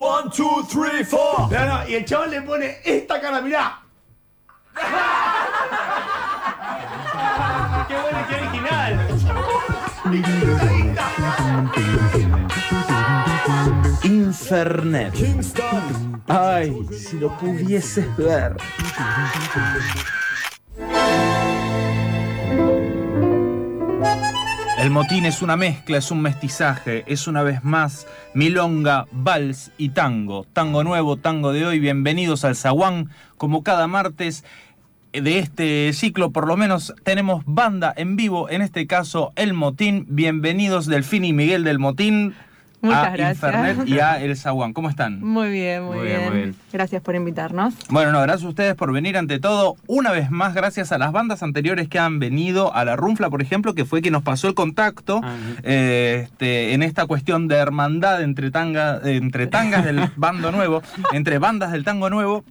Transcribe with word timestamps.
One, 0.00 0.30
two, 0.30 0.62
three, 0.66 1.04
four. 1.04 1.48
No, 1.50 1.66
no, 1.66 1.86
y 1.86 1.94
el 1.94 2.06
chaval 2.06 2.30
le 2.30 2.40
pone 2.40 2.78
esta 2.82 3.20
cara, 3.20 3.42
mirá. 3.42 3.82
¡Qué 7.86 7.94
bueno, 8.00 8.18
qué 8.26 8.34
original! 8.36 8.98
Infernet. 14.04 15.12
Kingston. 15.12 16.22
Ay, 16.28 16.74
si 16.90 17.18
lo 17.18 17.36
pudieses 17.36 18.06
ver. 18.16 18.56
El 24.90 24.94
motín 24.94 25.24
es 25.24 25.40
una 25.40 25.56
mezcla, 25.56 25.98
es 25.98 26.10
un 26.10 26.20
mestizaje, 26.20 27.04
es 27.06 27.28
una 27.28 27.44
vez 27.44 27.62
más 27.62 28.08
milonga, 28.34 29.06
vals 29.12 29.70
y 29.78 29.90
tango. 29.90 30.44
Tango 30.52 30.82
nuevo, 30.82 31.16
tango 31.16 31.52
de 31.52 31.64
hoy, 31.64 31.78
bienvenidos 31.78 32.44
al 32.44 32.56
Zaguán. 32.56 33.08
Como 33.36 33.62
cada 33.62 33.86
martes 33.86 34.44
de 35.12 35.38
este 35.38 35.92
ciclo, 35.92 36.32
por 36.32 36.48
lo 36.48 36.56
menos 36.56 36.92
tenemos 37.04 37.44
banda 37.46 37.94
en 37.96 38.16
vivo, 38.16 38.50
en 38.50 38.62
este 38.62 38.88
caso 38.88 39.32
El 39.36 39.54
Motín. 39.54 40.06
Bienvenidos 40.08 40.86
Delfín 40.86 41.24
y 41.24 41.32
Miguel 41.32 41.62
del 41.62 41.78
Motín 41.78 42.34
Muchas 42.80 43.06
a 43.06 43.10
gracias. 43.10 43.36
Infernet 43.36 43.88
y 43.88 44.00
a 44.00 44.20
El 44.22 44.36
Zaguán. 44.36 44.72
¿Cómo 44.72 44.88
están? 44.88 45.20
Muy 45.22 45.50
bien, 45.50 45.84
muy, 45.84 45.98
Muy 45.98 46.06
bien, 46.06 46.18
bien. 46.18 46.30
muy 46.30 46.40
bien. 46.40 46.56
Gracias 46.72 47.02
por 47.02 47.14
invitarnos. 47.14 47.74
Bueno, 47.88 48.12
no, 48.12 48.20
gracias 48.22 48.44
a 48.44 48.48
ustedes 48.48 48.74
por 48.74 48.92
venir 48.92 49.16
ante 49.16 49.38
todo. 49.38 49.76
Una 49.86 50.10
vez 50.12 50.30
más, 50.30 50.54
gracias 50.54 50.92
a 50.92 50.98
las 50.98 51.12
bandas 51.12 51.42
anteriores 51.42 51.88
que 51.88 51.98
han 51.98 52.18
venido, 52.18 52.74
a 52.74 52.84
la 52.84 52.96
Runfla, 52.96 53.28
por 53.30 53.42
ejemplo, 53.42 53.74
que 53.74 53.84
fue 53.84 54.00
quien 54.00 54.12
nos 54.12 54.22
pasó 54.22 54.48
el 54.48 54.54
contacto 54.54 55.20
eh, 55.62 56.22
este, 56.24 56.72
en 56.72 56.82
esta 56.82 57.06
cuestión 57.06 57.48
de 57.48 57.56
hermandad 57.56 58.22
entre, 58.22 58.50
tanga, 58.50 59.00
entre 59.04 59.46
tangas 59.46 59.84
del 59.84 60.10
bando 60.16 60.50
nuevo, 60.52 60.82
entre 61.12 61.38
bandas 61.38 61.72
del 61.72 61.84
tango 61.84 62.10
nuevo 62.10 62.44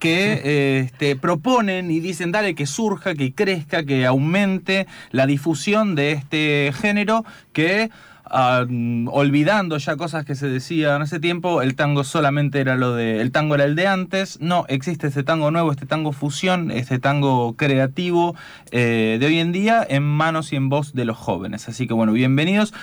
que 0.00 0.40
eh, 0.44 0.78
este, 0.80 1.16
proponen 1.16 1.90
y 1.90 2.00
dicen, 2.00 2.32
dale, 2.32 2.54
que 2.54 2.66
surja, 2.66 3.14
que 3.14 3.34
crezca, 3.34 3.84
que 3.84 4.06
aumente 4.06 4.86
la 5.10 5.26
difusión 5.26 5.94
de 5.94 6.12
este 6.12 6.72
género 6.74 7.24
que... 7.52 7.90
olvidando 8.30 9.78
ya 9.78 9.96
cosas 9.96 10.24
que 10.24 10.34
se 10.34 10.48
decían 10.48 11.02
hace 11.02 11.20
tiempo, 11.20 11.62
el 11.62 11.74
tango 11.74 12.04
solamente 12.04 12.60
era 12.60 12.76
lo 12.76 12.94
de. 12.94 13.20
El 13.20 13.32
tango 13.32 13.54
era 13.54 13.64
el 13.64 13.74
de 13.74 13.86
antes. 13.86 14.40
No, 14.40 14.64
existe 14.68 15.06
este 15.06 15.22
tango 15.22 15.50
nuevo, 15.50 15.70
este 15.70 15.86
tango 15.86 16.12
fusión, 16.12 16.70
este 16.70 16.98
tango 16.98 17.54
creativo 17.54 18.34
eh, 18.70 19.16
de 19.20 19.26
hoy 19.26 19.38
en 19.38 19.52
día 19.52 19.86
en 19.88 20.02
manos 20.02 20.52
y 20.52 20.56
en 20.56 20.68
voz 20.68 20.94
de 20.94 21.04
los 21.04 21.16
jóvenes. 21.16 21.68
Así 21.68 21.86
que 21.86 21.94
bueno, 21.94 22.12
bienvenidos. 22.12 22.74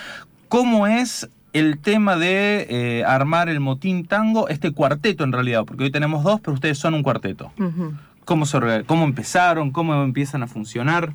¿Cómo 0.48 0.86
es 0.86 1.28
el 1.52 1.78
tema 1.78 2.16
de 2.16 2.66
eh, 2.68 3.04
armar 3.04 3.48
el 3.48 3.60
motín 3.60 4.06
tango, 4.06 4.48
este 4.48 4.72
cuarteto 4.72 5.24
en 5.24 5.32
realidad? 5.32 5.64
Porque 5.64 5.84
hoy 5.84 5.90
tenemos 5.90 6.24
dos, 6.24 6.40
pero 6.40 6.54
ustedes 6.54 6.78
son 6.78 6.94
un 6.94 7.02
cuarteto. 7.02 7.52
¿Cómo, 8.24 8.46
se 8.46 8.84
cómo 8.86 9.04
empezaron? 9.04 9.70
¿Cómo 9.70 10.02
empiezan 10.02 10.42
a 10.42 10.46
funcionar? 10.46 11.12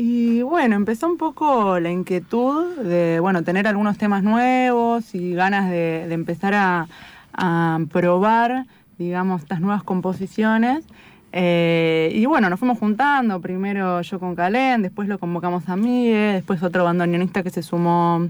Y 0.00 0.42
bueno, 0.42 0.76
empezó 0.76 1.08
un 1.08 1.18
poco 1.18 1.80
la 1.80 1.90
inquietud 1.90 2.76
de, 2.76 3.18
bueno, 3.18 3.42
tener 3.42 3.66
algunos 3.66 3.98
temas 3.98 4.22
nuevos 4.22 5.12
y 5.12 5.34
ganas 5.34 5.68
de, 5.70 6.06
de 6.06 6.14
empezar 6.14 6.54
a, 6.54 6.86
a 7.32 7.80
probar, 7.90 8.66
digamos, 8.96 9.42
estas 9.42 9.60
nuevas 9.60 9.82
composiciones. 9.82 10.84
Eh, 11.32 12.12
y 12.14 12.26
bueno, 12.26 12.48
nos 12.48 12.58
fuimos 12.58 12.78
juntando, 12.78 13.40
primero 13.40 14.00
yo 14.02 14.18
con 14.18 14.34
Calén, 14.34 14.82
después 14.82 15.08
lo 15.08 15.18
convocamos 15.18 15.68
a 15.68 15.76
Miguel, 15.76 16.34
después 16.34 16.62
otro 16.62 16.84
bandoneonista 16.84 17.42
que 17.42 17.50
se 17.50 17.62
sumó 17.62 18.28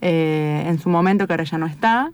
eh, 0.00 0.64
en 0.66 0.78
su 0.78 0.90
momento, 0.90 1.26
que 1.26 1.32
ahora 1.32 1.44
ya 1.44 1.58
no 1.58 1.66
está. 1.66 2.10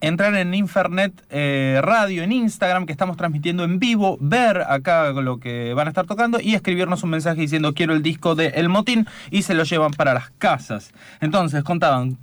entrar 0.00 0.34
en 0.34 0.54
Infernet 0.54 1.12
eh, 1.30 1.80
Radio 1.82 2.22
en 2.22 2.32
Instagram, 2.32 2.86
que 2.86 2.92
estamos 2.92 3.16
transmitiendo 3.16 3.64
en 3.64 3.78
vivo, 3.78 4.16
ver 4.20 4.62
acá 4.68 5.10
lo 5.12 5.38
que 5.38 5.74
van 5.74 5.86
a 5.86 5.90
estar 5.90 6.06
tocando 6.06 6.40
y 6.40 6.54
escribirnos 6.54 7.02
un 7.02 7.10
mensaje 7.10 7.40
diciendo 7.40 7.74
quiero 7.74 7.94
el 7.94 8.02
disco 8.02 8.34
de 8.34 8.48
El 8.48 8.68
Motín 8.68 9.06
y 9.30 9.42
se 9.42 9.54
lo 9.54 9.64
llevan 9.64 9.92
para 9.92 10.14
las 10.14 10.30
casas. 10.38 10.92
Entonces, 11.20 11.62
contaban. 11.64 12.16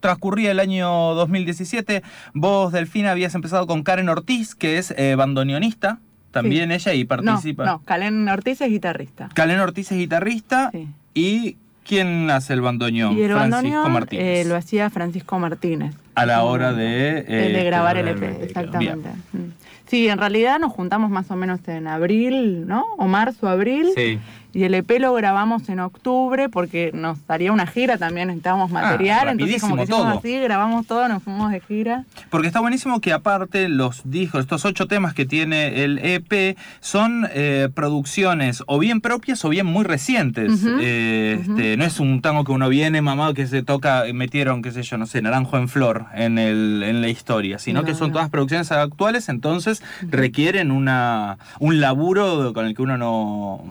Transcurría 0.00 0.52
el 0.52 0.60
año 0.60 0.88
2017, 1.14 2.04
vos, 2.32 2.72
Delfina, 2.72 3.10
habías 3.10 3.34
empezado 3.34 3.66
con 3.66 3.82
Karen 3.82 4.08
Ortiz, 4.08 4.54
que 4.54 4.78
es 4.78 4.94
eh, 4.96 5.16
bandoneonista, 5.16 5.98
también 6.30 6.70
ella, 6.70 6.94
y 6.94 7.04
participa. 7.04 7.64
No, 7.64 7.72
no, 7.72 7.82
Calén 7.84 8.28
Ortiz 8.28 8.60
es 8.60 8.68
guitarrista. 8.70 9.28
Karen 9.34 9.58
Ortiz 9.58 9.90
es 9.90 9.98
guitarrista, 9.98 10.70
Sí. 10.72 10.86
y 11.14 11.56
¿quién 11.88 12.30
hace 12.30 12.52
el 12.52 12.60
bandoneón? 12.60 13.16
Y 13.16 13.22
el 13.22 13.30
Francisco 13.32 13.56
bandoneón 13.56 13.92
Martínez. 13.92 14.24
eh, 14.24 14.48
lo 14.48 14.54
hacía 14.54 14.90
Francisco 14.90 15.38
Martínez. 15.38 15.94
a 16.14 16.26
la 16.26 16.44
hora 16.44 16.72
de... 16.72 17.22
de, 17.22 17.60
eh, 17.60 17.64
grabar 17.64 17.96
el 17.96 18.08
este, 18.08 18.26
EP, 18.26 18.42
exactamente. 18.42 19.08
Mm. 19.32 19.38
Sí, 19.86 20.06
en 20.08 20.18
realidad 20.18 20.58
nos 20.58 20.72
juntamos 20.72 21.10
más 21.10 21.30
o 21.30 21.36
menos 21.36 21.60
en 21.66 21.86
abril, 21.88 22.66
¿no? 22.66 22.84
O 22.98 23.06
marzo, 23.06 23.48
abril. 23.48 23.88
Sí. 23.96 24.18
Y 24.54 24.64
el 24.64 24.74
EP 24.74 24.90
lo 24.98 25.12
grabamos 25.12 25.68
en 25.68 25.78
octubre 25.80 26.48
porque 26.48 26.90
nos 26.94 27.18
haría 27.28 27.52
una 27.52 27.66
gira 27.66 27.98
también, 27.98 28.28
necesitábamos 28.28 28.70
material. 28.70 29.28
entonces, 29.28 29.60
como 29.60 29.76
que 29.76 29.82
hicimos 29.82 30.00
todo. 30.00 30.18
así, 30.18 30.38
grabamos 30.38 30.86
todo, 30.86 31.06
nos 31.08 31.22
fuimos 31.22 31.50
de 31.52 31.60
gira. 31.60 32.04
Porque 32.30 32.46
está 32.46 32.60
buenísimo 32.60 33.00
que 33.00 33.12
aparte 33.12 33.68
los 33.68 34.02
discos, 34.04 34.40
estos 34.40 34.64
ocho 34.64 34.86
temas 34.86 35.12
que 35.12 35.26
tiene 35.26 35.84
el 35.84 35.98
EP, 35.98 36.56
son 36.80 37.28
eh, 37.32 37.68
producciones 37.74 38.62
o 38.66 38.78
bien 38.78 39.00
propias 39.00 39.44
o 39.44 39.50
bien 39.50 39.66
muy 39.66 39.84
recientes. 39.84 40.64
Eh, 40.80 41.38
este, 41.40 41.76
no 41.76 41.84
es 41.84 42.00
un 42.00 42.22
tango 42.22 42.44
que 42.44 42.52
uno 42.52 42.68
viene, 42.68 43.02
mamá, 43.02 43.34
que 43.34 43.46
se 43.46 43.62
toca, 43.62 44.04
metieron, 44.14 44.62
qué 44.62 44.72
sé 44.72 44.82
yo, 44.82 44.96
no 44.96 45.06
sé, 45.06 45.20
Naranjo 45.20 45.58
en 45.58 45.68
Flor 45.68 46.06
en, 46.14 46.38
el, 46.38 46.82
en 46.82 47.02
la 47.02 47.08
historia, 47.08 47.58
sino 47.58 47.82
No, 47.82 47.86
que 47.86 47.94
son 47.94 48.08
no. 48.08 48.14
todas 48.14 48.30
producciones 48.30 48.72
actuales, 48.72 49.28
entonces 49.28 49.82
requieren 50.02 50.70
una, 50.70 51.38
un 51.60 51.80
laburo 51.80 52.52
con 52.54 52.66
el 52.66 52.74
que 52.74 52.82
uno 52.82 52.96
no, 52.96 53.64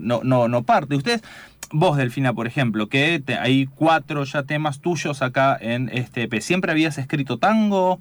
no, 0.00 0.20
no, 0.24 0.48
no 0.48 0.62
parte. 0.62 0.96
Ustedes... 0.96 1.22
Vos, 1.76 1.96
Delfina, 1.96 2.32
por 2.34 2.46
ejemplo, 2.46 2.88
que 2.88 3.20
te- 3.24 3.36
hay 3.36 3.66
cuatro 3.66 4.22
ya 4.24 4.44
temas 4.44 4.78
tuyos 4.80 5.22
acá 5.22 5.56
en 5.60 5.88
este 5.92 6.22
EP. 6.24 6.40
¿Siempre 6.40 6.70
habías 6.70 6.98
escrito 6.98 7.38
tango? 7.38 7.98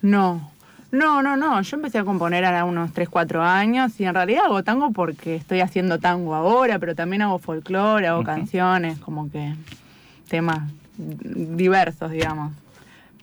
No, 0.00 0.50
no, 0.90 1.20
no, 1.20 1.36
no. 1.36 1.60
Yo 1.60 1.76
empecé 1.76 1.98
a 1.98 2.04
componer 2.04 2.46
a 2.46 2.64
unos 2.64 2.92
3, 2.94 3.08
4 3.10 3.42
años 3.42 3.98
y 4.00 4.04
en 4.04 4.14
realidad 4.14 4.44
hago 4.46 4.62
tango 4.62 4.92
porque 4.92 5.34
estoy 5.34 5.60
haciendo 5.60 5.98
tango 5.98 6.34
ahora, 6.34 6.78
pero 6.78 6.94
también 6.94 7.20
hago 7.20 7.38
folclore, 7.38 8.06
hago 8.06 8.24
canciones, 8.24 8.98
como 9.00 9.30
que 9.30 9.54
temas 10.28 10.60
diversos, 10.96 12.10
digamos. 12.12 12.52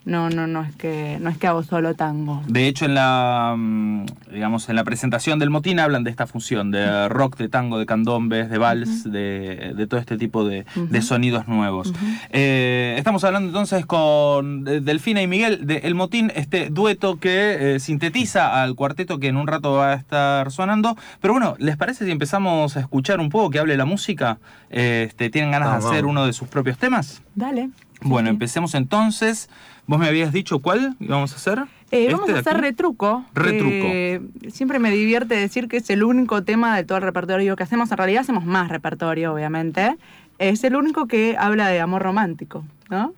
No, 0.07 0.29
no, 0.29 0.47
no 0.47 0.63
es 0.63 0.73
que 0.77 1.17
no 1.19 1.29
es 1.29 1.37
que 1.37 1.47
hago 1.47 1.63
solo 1.63 1.93
tango. 1.93 2.41
De 2.47 2.69
hecho, 2.69 2.85
en 2.85 2.95
la 2.95 3.55
mm, 3.57 4.05
digamos 4.31 4.69
en 4.69 4.77
la 4.77 4.85
presentación 4.85 5.37
del 5.37 5.49
motín 5.49 5.81
hablan 5.81 6.05
de 6.05 6.09
esta 6.09 6.27
fusión 6.27 6.71
de 6.71 7.09
rock, 7.09 7.35
de 7.37 7.49
tango, 7.49 7.77
de 7.77 7.85
candombes, 7.85 8.49
de 8.49 8.57
vals, 8.57 9.03
de, 9.03 9.73
de 9.75 9.87
todo 9.87 9.99
este 9.99 10.17
tipo 10.17 10.45
de, 10.45 10.65
de 10.75 11.01
sonidos 11.01 11.49
nuevos. 11.49 11.93
Eh, 12.29 12.95
estamos 12.97 13.25
hablando 13.25 13.49
entonces 13.49 13.85
con 13.85 14.63
Delfina 14.63 15.21
y 15.21 15.27
Miguel 15.27 15.67
de 15.67 15.79
El 15.79 15.93
Motín, 15.93 16.31
este 16.35 16.69
dueto 16.69 17.17
que 17.19 17.75
eh, 17.75 17.79
sintetiza 17.81 18.63
al 18.63 18.75
cuarteto 18.75 19.19
que 19.19 19.27
en 19.27 19.35
un 19.35 19.47
rato 19.47 19.73
va 19.73 19.91
a 19.91 19.95
estar 19.95 20.51
sonando. 20.51 20.95
Pero 21.19 21.33
bueno, 21.33 21.55
¿les 21.59 21.75
parece 21.75 22.05
si 22.05 22.11
empezamos 22.11 22.77
a 22.77 22.79
escuchar 22.79 23.19
un 23.19 23.27
poco 23.27 23.49
que 23.49 23.59
hable 23.59 23.75
la 23.75 23.85
música? 23.85 24.37
Eh, 24.69 25.05
este, 25.07 25.29
¿Tienen 25.29 25.51
ganas 25.51 25.71
de 25.71 25.77
hacer 25.77 26.03
vamos. 26.03 26.11
uno 26.11 26.25
de 26.25 26.31
sus 26.31 26.47
propios 26.47 26.77
temas? 26.77 27.21
Dale. 27.35 27.69
Bueno, 28.01 28.27
sí. 28.27 28.33
empecemos 28.33 28.75
entonces. 28.75 29.49
Vos 29.87 29.99
me 29.99 30.07
habías 30.07 30.31
dicho 30.33 30.59
cuál 30.59 30.95
íbamos 30.99 31.33
a 31.33 31.35
hacer. 31.37 31.59
Eh, 31.91 32.01
¿Este 32.03 32.13
vamos 32.13 32.27
de 32.27 32.33
a 32.35 32.39
hacer 32.39 32.53
aquí? 32.57 32.61
retruco. 32.61 33.25
Retruco. 33.33 34.49
siempre 34.51 34.79
me 34.79 34.91
divierte 34.91 35.35
decir 35.35 35.67
que 35.67 35.77
es 35.77 35.89
el 35.89 36.03
único 36.03 36.43
tema 36.43 36.75
de 36.75 36.83
todo 36.83 36.97
el 36.97 37.03
repertorio 37.03 37.55
que 37.55 37.63
hacemos. 37.63 37.89
En 37.91 37.97
realidad 37.97 38.21
hacemos 38.21 38.45
más 38.45 38.69
repertorio, 38.69 39.33
obviamente. 39.33 39.95
Es 40.39 40.63
el 40.63 40.75
único 40.75 41.07
que 41.07 41.35
habla 41.39 41.67
de 41.69 41.79
amor 41.79 42.03
romántico, 42.03 42.63
¿no? 42.89 43.13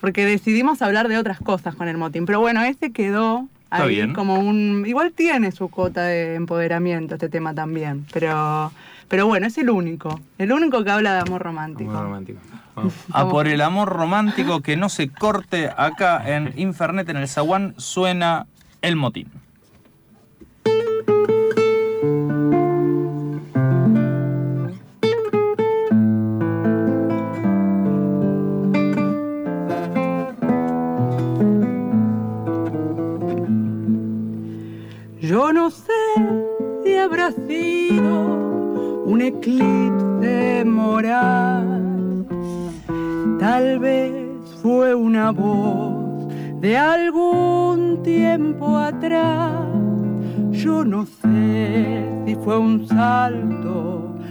Porque 0.00 0.26
decidimos 0.26 0.82
hablar 0.82 1.08
de 1.08 1.16
otras 1.18 1.40
cosas 1.40 1.74
con 1.74 1.88
el 1.88 1.96
motín. 1.96 2.26
Pero 2.26 2.38
bueno, 2.40 2.62
este 2.62 2.92
quedó 2.92 3.48
Está 3.64 3.84
ahí 3.84 3.96
bien. 3.96 4.12
como 4.12 4.34
un... 4.38 4.84
Igual 4.86 5.12
tiene 5.12 5.50
su 5.50 5.68
cuota 5.68 6.02
de 6.04 6.34
empoderamiento 6.34 7.14
este 7.14 7.28
tema 7.30 7.54
también. 7.54 8.06
Pero, 8.12 8.70
Pero 9.08 9.26
bueno, 9.26 9.46
es 9.46 9.56
el 9.58 9.70
único, 9.70 10.20
el 10.38 10.52
único 10.52 10.84
que 10.84 10.90
habla 10.90 11.14
de 11.14 11.20
amor 11.20 11.42
romántico. 11.42 11.90
Amor 11.90 12.04
romántico. 12.04 12.38
A 13.12 13.28
por 13.28 13.48
el 13.48 13.60
amor 13.60 13.88
romántico 13.88 14.60
que 14.60 14.76
no 14.76 14.88
se 14.88 15.08
corte 15.08 15.70
acá 15.76 16.22
en 16.26 16.52
Infernet, 16.56 17.08
en 17.08 17.16
el 17.16 17.28
Zaguán, 17.28 17.74
suena 17.78 18.46
el 18.82 18.96
motín. 18.96 19.30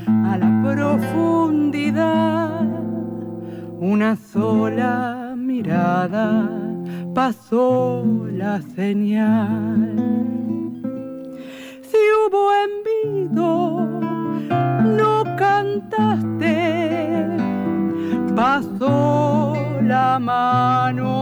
A 0.08 0.38
la 0.38 0.62
profundidad. 0.64 2.62
Una 3.80 4.16
sola 4.16 5.34
mirada 5.38 6.50
pasó 7.14 8.04
la 8.32 8.62
señal 8.62 10.16
si 11.96 12.02
hubo 12.20 12.44
envido, 12.68 13.50
no 15.00 15.24
cantaste. 15.38 16.56
Pasó 18.36 19.56
la 19.82 20.20
mano 20.20 21.15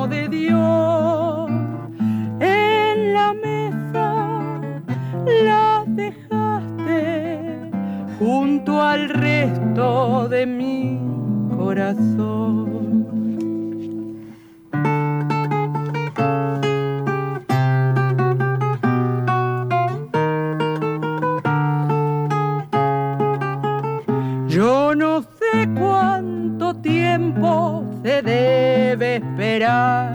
Yo 24.48 24.96
no 24.96 25.22
sé 25.24 25.68
cuánto 25.78 26.74
tiempo 26.76 27.84
se 28.02 28.22
debe 28.22 29.18
esperar 29.18 30.14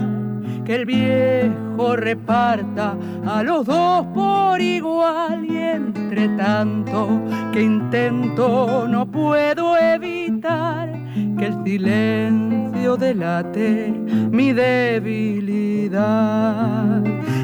que 0.65 0.75
el 0.75 0.85
viejo 0.85 1.95
reparta 1.95 2.97
a 3.27 3.43
los 3.43 3.65
dos 3.67 4.07
por 4.07 4.59
igual 4.59 5.45
y 5.45 5.57
entre 5.57 6.29
tanto 6.29 7.21
que 7.53 7.61
intento 7.61 8.87
no 8.87 9.05
puedo 9.05 9.77
evitar 9.77 11.08
que 11.39 11.45
el 11.45 11.63
silencio 11.63 12.97
delate 12.97 13.93
mi 14.31 14.51
debilidad 14.51 16.01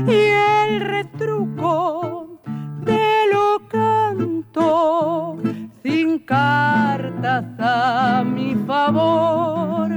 y 0.05 0.11
el 0.11 0.81
retruco 0.81 2.41
de 2.81 3.07
lo 3.31 3.61
canto 3.69 5.37
sin 5.81 6.19
cartas 6.19 7.45
a 7.57 8.25
mi 8.25 8.55
favor. 8.67 9.89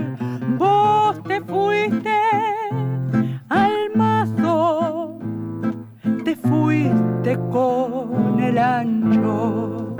Vos 0.56 1.20
te 1.24 1.40
fuiste 1.40 2.16
al 3.48 3.90
mazo, 3.96 5.18
te 6.24 6.36
fuiste 6.36 7.36
con 7.50 8.38
el 8.38 8.58
ancho. 8.58 9.96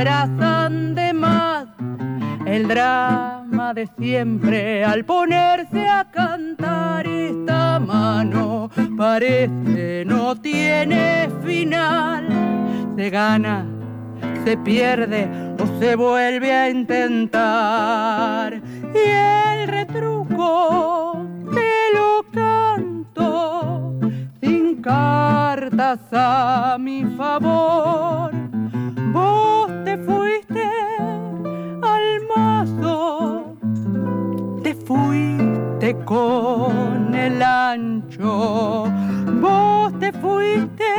Disfrazan 0.00 0.94
de 0.94 1.12
más 1.12 1.66
el 2.46 2.66
drama 2.68 3.74
de 3.74 3.86
siempre 3.98 4.82
al 4.82 5.04
ponerse 5.04 5.86
a 5.86 6.10
cantar 6.10 7.06
esta 7.06 7.78
mano. 7.78 8.70
Parece 8.96 10.04
no 10.06 10.34
tiene 10.36 11.28
final 11.44 12.26
se 12.96 13.10
gana 13.10 13.66
se 14.44 14.56
pierde 14.56 15.28
o 15.58 15.78
se 15.78 15.96
vuelve 15.96 16.50
a 16.50 16.70
intentar. 16.70 18.62
Y 18.94 18.98
el 18.98 19.68
retruco 19.68 21.26
te 21.52 21.92
lo 21.94 22.24
canto 22.32 23.98
sin 24.40 24.80
cartas 24.80 26.00
a 26.12 26.78
mi 26.80 27.04
favor 27.18 28.39
te 29.90 29.98
fuiste 29.98 30.62
al 31.82 32.06
mazo, 32.32 33.56
te 34.62 34.72
fuiste 34.72 35.96
con 36.04 37.12
el 37.12 37.42
ancho, 37.42 38.84
vos 39.40 39.98
te 39.98 40.12
fuiste 40.12 40.94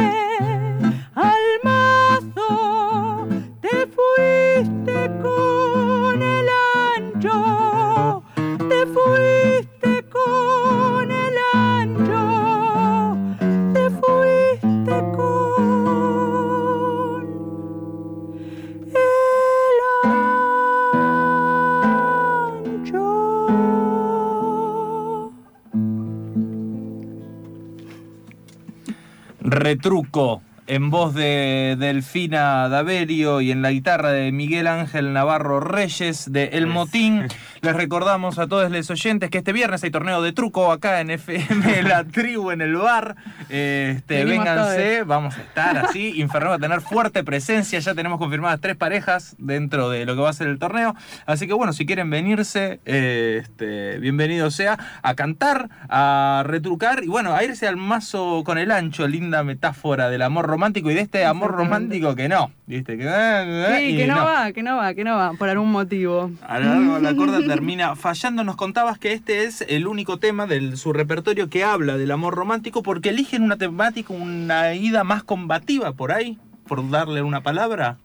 Retruco 29.82 30.44
en 30.68 30.92
voz 30.92 31.16
de 31.16 31.76
Delfina 31.76 32.70
Daverio 32.70 33.42
y 33.42 33.50
en 33.50 33.64
la 33.64 33.72
guitarra 33.72 34.12
de 34.12 34.32
Miguel 34.32 34.68
Ángel 34.68 35.12
Navarro 35.12 35.60
Reyes 35.60 36.32
de 36.32 36.50
El 36.54 36.68
Motín. 36.68 37.26
Les 37.62 37.76
recordamos 37.76 38.40
a 38.40 38.48
todos 38.48 38.72
los 38.72 38.90
oyentes 38.90 39.30
que 39.30 39.38
este 39.38 39.54
viernes 39.54 39.84
hay 39.84 39.92
torneo 39.92 40.24
de 40.24 40.34
truco 40.34 40.72
acá 40.72 41.00
en 41.00 41.12
FM 41.12 41.84
La 41.84 42.04
Tribu 42.06 42.50
en 42.50 42.60
el 42.62 42.76
bar. 42.76 43.16
Este, 43.50 44.26
Venimos 44.26 44.46
vénganse, 44.46 44.96
todos. 44.96 45.08
vamos 45.08 45.38
a 45.38 45.42
estar 45.42 45.78
así. 45.78 46.14
Inferno 46.20 46.50
va 46.50 46.56
a 46.56 46.60
tener 46.60 46.82
fuerte 46.82 47.24
presencia. 47.24 47.78
Ya 47.78 47.94
tenemos 47.94 48.18
confirmadas 48.18 48.60
tres 48.62 48.76
parejas 48.78 49.36
dentro 49.38 49.92
de 49.92 50.08
lo 50.08 50.16
que 50.16 50.22
va 50.22 50.32
a 50.32 50.34
ser 50.34 50.48
el 50.48 50.58
torneo. 50.58 50.96
Así 51.28 51.46
que 51.46 51.54
bueno, 51.54 51.72
si 51.72 51.86
quieren 51.86 52.10
venirse, 52.10 52.80
eh, 52.86 53.42
este, 53.44 54.00
bienvenido 54.00 54.50
sea 54.50 54.80
a 55.04 55.14
cantar, 55.14 55.70
a 55.88 56.42
retrucar 56.48 57.04
y 57.04 57.10
bueno, 57.10 57.36
a 57.36 57.44
irse 57.44 57.68
al 57.68 57.78
mazo 57.78 58.44
con 58.44 58.58
el 58.58 58.72
ancho. 58.72 59.08
Linda 59.08 59.44
metáfora 59.44 60.10
del 60.10 60.24
amor 60.24 60.48
romántico 60.48 60.90
y 60.90 60.96
de 60.96 61.02
este 61.02 61.26
amor 61.26 61.52
romántico 61.52 62.16
que 62.16 62.28
no. 62.28 62.52
¿Viste? 62.66 62.98
Que, 62.98 63.06
eh, 63.08 63.76
Sí, 63.78 63.84
y 63.94 63.98
que 63.98 64.08
no, 64.08 64.16
va, 64.16 64.52
que 64.52 64.64
no 64.64 64.78
va, 64.78 64.94
que 64.96 65.04
no 65.04 65.16
va, 65.16 65.34
por 65.34 65.48
algún 65.48 65.72
motivo. 65.72 66.32
a 66.42 66.58
lo 66.60 66.66
largo 66.66 66.96
de 66.96 67.02
la 67.02 67.16
corda 67.16 67.51
termina 67.52 67.98
fallando. 67.98 68.46
Nos 68.46 68.56
contabas 68.56 68.98
que 68.98 69.12
este 69.12 69.44
es 69.44 69.60
el 69.68 69.86
único 69.86 70.18
tema 70.20 70.48
de 70.48 70.78
su 70.78 70.94
repertorio 70.94 71.50
que 71.50 71.66
habla 71.66 71.98
del 71.98 72.12
amor 72.12 72.34
romántico 72.34 72.82
porque 72.82 73.10
eligen 73.10 73.44
una 73.44 73.58
temática, 73.58 74.14
una 74.14 74.74
ida 74.74 75.04
más 75.04 75.24
combativa 75.24 75.92
por 75.92 76.14
ahí, 76.14 76.38
por 76.66 76.90
darle 76.90 77.22
una 77.22 77.44
palabra. 77.44 77.98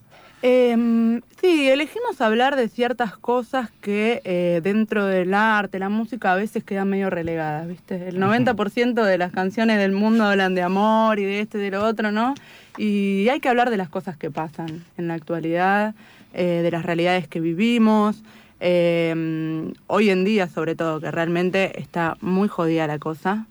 Em, 0.43 1.23
sí, 1.41 1.69
elegimos 1.69 2.21
hablar 2.21 2.57
de 2.57 2.69
ciertas 2.69 3.17
cosas 3.17 3.71
que 3.81 4.21
eh, 4.25 4.61
dentro 4.65 5.07
del 5.07 5.33
arte, 5.33 5.79
la 5.79 5.91
música, 5.91 6.33
a 6.33 6.35
veces 6.35 6.65
quedan 6.65 6.91
medio 6.91 7.09
relegadas, 7.09 7.69
¿viste? 7.69 8.09
El 8.09 8.19
90% 8.19 9.05
de 9.05 9.17
las 9.17 9.31
canciones 9.31 9.79
del 9.79 9.93
mundo 9.93 10.25
hablan 10.25 10.57
de 10.57 10.63
amor 10.63 11.21
y 11.21 11.25
de 11.25 11.41
este 11.41 11.59
y 11.59 11.61
de 11.61 11.71
lo 11.71 11.85
otro, 11.85 12.11
¿no? 12.11 12.35
Y 12.77 13.29
hay 13.29 13.39
que 13.39 13.49
hablar 13.49 13.71
de 13.71 13.77
las 13.77 13.89
cosas 13.89 14.17
que 14.17 14.29
pasan 14.29 14.85
en 14.99 15.07
la 15.07 15.15
actualidad, 15.15 15.95
eh, 16.35 16.63
de 16.65 16.71
las 16.73 16.85
realidades 16.85 17.29
que 17.29 17.39
vivimos. 17.39 18.25
Em, 18.61 19.73
hoy 19.87 20.11
en 20.11 20.25
día, 20.25 20.49
sobre 20.49 20.75
todo, 20.75 21.01
que 21.01 21.11
realmente 21.11 21.81
está 21.81 22.17
muy 22.21 22.49
jodida 22.49 22.87
la 22.87 22.99
cosa. 22.99 23.47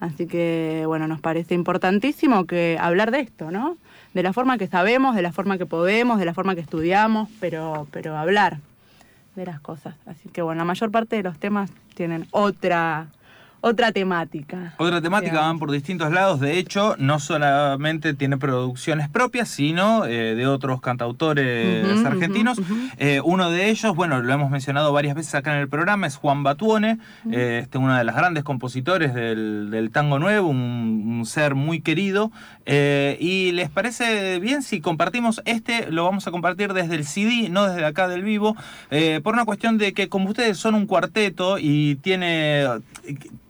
Así 0.00 0.26
que, 0.26 0.84
bueno, 0.86 1.06
nos 1.08 1.20
parece 1.20 1.54
importantísimo 1.54 2.46
que 2.46 2.78
hablar 2.80 3.10
de 3.10 3.20
esto, 3.20 3.50
¿no? 3.50 3.76
De 4.14 4.22
la 4.22 4.32
forma 4.32 4.56
que 4.58 4.66
sabemos, 4.66 5.14
de 5.14 5.22
la 5.22 5.32
forma 5.32 5.58
que 5.58 5.66
podemos, 5.66 6.18
de 6.18 6.24
la 6.24 6.34
forma 6.34 6.54
que 6.54 6.62
estudiamos, 6.62 7.28
pero, 7.38 7.86
pero 7.90 8.16
hablar. 8.16 8.58
de 9.36 9.46
las 9.46 9.60
cosas. 9.60 9.94
Así 10.06 10.28
que 10.28 10.42
bueno, 10.42 10.60
la 10.60 10.64
mayor 10.64 10.90
parte 10.90 11.16
de 11.16 11.22
los 11.22 11.38
temas 11.38 11.70
tienen 11.94 12.26
otra 12.32 13.08
otra 13.62 13.92
temática. 13.92 14.74
Otra 14.78 15.00
temática 15.02 15.40
van 15.40 15.58
por 15.58 15.70
distintos 15.70 16.10
lados. 16.10 16.40
De 16.40 16.58
hecho, 16.58 16.96
no 16.98 17.18
solamente 17.18 18.14
tiene 18.14 18.38
producciones 18.38 19.08
propias, 19.08 19.48
sino 19.48 20.06
eh, 20.06 20.34
de 20.34 20.46
otros 20.46 20.80
cantautores 20.80 22.04
argentinos. 22.04 22.60
Eh, 22.96 23.20
uno 23.22 23.50
de 23.50 23.68
ellos, 23.68 23.94
bueno, 23.94 24.22
lo 24.22 24.32
hemos 24.32 24.50
mencionado 24.50 24.92
varias 24.92 25.14
veces 25.14 25.34
acá 25.34 25.54
en 25.54 25.60
el 25.60 25.68
programa, 25.68 26.06
es 26.06 26.16
Juan 26.16 26.42
Batuone, 26.42 26.98
eh, 27.30 27.60
este, 27.62 27.78
uno 27.78 27.96
de 27.96 28.04
los 28.04 28.14
grandes 28.14 28.44
compositores 28.44 29.12
del, 29.14 29.90
tango 29.92 30.18
nuevo, 30.18 30.48
un, 30.48 31.24
ser 31.26 31.54
muy 31.54 31.80
querido. 31.80 32.32
¿Y 32.66 33.52
les 33.52 33.68
parece 33.68 34.38
bien 34.38 34.62
si 34.62 34.80
compartimos 34.80 35.42
este? 35.44 35.90
Lo 35.90 36.04
vamos 36.04 36.26
a 36.26 36.30
compartir 36.30 36.72
desde 36.72 36.94
el 36.94 37.04
CD, 37.04 37.48
no 37.50 37.66
desde 37.66 37.84
acá 37.84 38.08
del 38.08 38.22
vivo, 38.22 38.56
por 39.22 39.34
una 39.34 39.44
cuestión 39.44 39.76
de 39.76 39.92
que 39.92 40.08
como 40.08 40.30
ustedes 40.30 40.56
son 40.56 40.74
un 40.74 40.86
cuarteto 40.86 41.58
y 41.58 41.96
tiene 41.96 42.64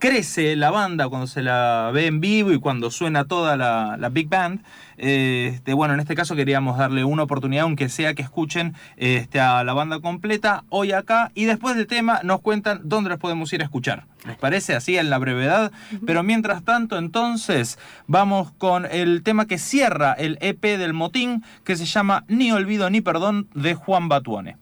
crece 0.01 0.57
la 0.57 0.71
banda 0.71 1.09
cuando 1.09 1.29
se 1.29 1.43
la 1.43 1.91
ve 1.95 2.07
en 2.07 2.21
vivo 2.21 2.51
y 2.53 2.59
cuando 2.59 2.91
suena 2.91 3.27
toda 3.27 3.57
la, 3.57 4.09
Big 4.11 4.29
Band. 4.29 4.65
este, 4.97 5.75
bueno, 5.75 5.95
en 5.95 6.01
este 6.01 6.17
caso 6.17 6.35
queríamos 6.35 6.79
darle 6.79 7.05
una 7.05 7.23
oportunidad, 7.23 7.63
aunque 7.63 7.89
sea 7.89 8.15
que 8.15 8.23
escuchen 8.23 8.75
este, 8.97 9.39
a 9.39 9.63
la 9.63 9.73
banda 9.75 10.01
completa 10.01 10.65
hoy 10.71 10.91
acá 10.91 11.31
y 11.35 11.45
después 11.45 11.77
del 11.77 11.87
tema 11.87 12.21
nos 12.25 12.41
cuentan 12.41 12.81
dónde 12.83 13.11
los 13.11 13.19
podemos 13.19 13.53
ir 13.53 13.61
a 13.61 13.65
escuchar. 13.65 14.07
¿Les 14.27 14.37
parece 14.37 14.75
así 14.75 14.97
en 14.97 15.11
la 15.11 15.19
brevedad? 15.19 15.71
Pero 16.05 16.23
mientras 16.23 16.65
tanto, 16.65 16.99
entonces, 16.99 17.79
vamos 18.07 18.53
con 18.53 18.87
el 18.87 19.23
tema 19.23 19.47
que 19.47 19.59
cierra 19.59 20.13
el 20.15 20.39
EP 20.41 20.63
del 20.63 20.95
motín, 20.95 21.45
que 21.65 21.77
se 21.77 21.85
llama 21.85 22.25
Ni 22.27 22.53
olvido 22.53 22.91
ni 22.91 23.01
perdón 23.01 23.49
de 23.55 23.75
Juan 23.75 24.09
Batuone. 24.09 24.57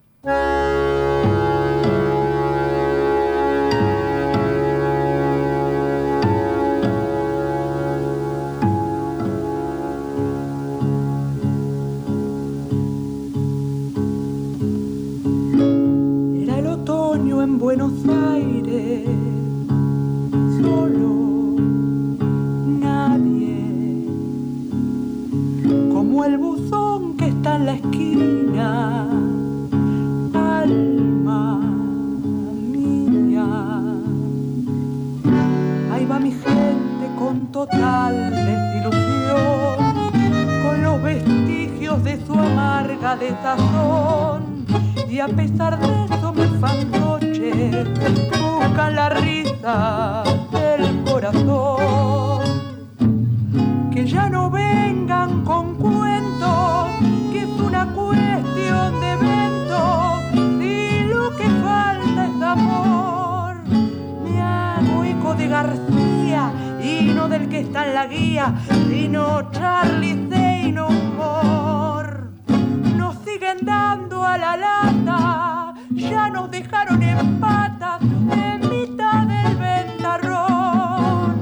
Buenos 17.58 17.92
Aires, 18.08 19.04
guía, 68.06 68.54
sino 68.88 69.50
Charlie 69.50 70.28
Day 70.28 70.72
no 70.72 70.88
humor. 70.88 72.30
Nos 72.96 73.16
siguen 73.24 73.58
dando 73.62 74.24
a 74.24 74.38
la 74.38 74.56
lata, 74.56 75.74
ya 75.90 76.30
nos 76.30 76.50
dejaron 76.50 77.02
en 77.02 77.40
patas 77.40 78.00
en 78.02 78.60
mitad 78.70 79.26
del 79.26 79.56
ventarrón. 79.56 81.34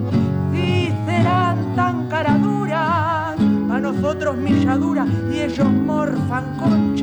Si 0.53 0.93
serán 1.07 1.75
tan 1.77 2.09
caraduras, 2.09 3.37
a 3.71 3.81
nosotros 3.81 4.37
milladuras 4.37 5.09
y 5.33 5.41
ellos 5.41 5.71
morfan 5.71 6.57
con 6.59 6.97